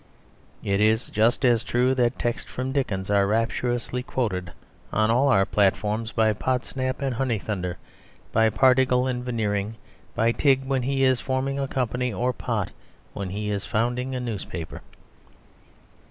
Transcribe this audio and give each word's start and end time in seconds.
It 0.63 0.79
is 0.81 1.09
just 1.11 1.45
as 1.45 1.61
true 1.63 1.93
that 1.93 2.17
texts 2.17 2.49
from 2.49 2.71
Dickens 2.71 3.11
are 3.11 3.27
rapturously 3.27 4.01
quoted 4.01 4.51
on 4.91 5.11
all 5.11 5.27
our 5.27 5.45
platforms 5.45 6.11
by 6.11 6.33
Podsnap 6.33 7.03
and 7.03 7.17
Honeythunder, 7.17 7.75
by 8.31 8.49
Pardiggle 8.49 9.05
and 9.07 9.23
Veneering, 9.23 9.75
by 10.15 10.31
Tigg 10.31 10.65
when 10.65 10.81
he 10.81 11.03
is 11.03 11.21
forming 11.21 11.59
a 11.59 11.67
company, 11.67 12.11
or 12.11 12.33
Pott 12.33 12.71
when 13.13 13.29
he 13.29 13.51
is 13.51 13.67
founding 13.67 14.15
a 14.15 14.19
newspaper. 14.19 14.81